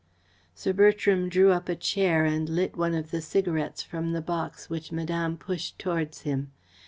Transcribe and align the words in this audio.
Sir 0.55 0.73
Bertram 0.73 1.29
drew 1.29 1.51
up 1.51 1.69
a 1.69 1.75
chair 1.75 2.25
and 2.25 2.49
lit 2.49 2.75
one 2.75 2.95
of 2.95 3.11
the 3.11 3.21
cigarettes 3.21 3.83
from 3.83 4.13
the 4.13 4.19
box 4.21 4.67
which 4.67 4.91
Madame 4.91 5.37
pushed 5.37 5.77
towards 5.77 6.21
him. 6.21 6.49